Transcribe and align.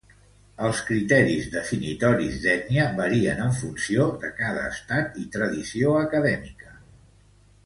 Els 0.67 0.79
criteris 0.85 1.49
definitoris 1.55 2.39
d'ètnia 2.45 2.87
varien 3.01 3.43
en 3.45 3.53
funció 3.61 4.09
de 4.25 4.33
cada 4.41 4.65
estat 4.71 5.21
i 5.27 5.31
tradició 5.37 5.95
acadèmica. 6.03 6.75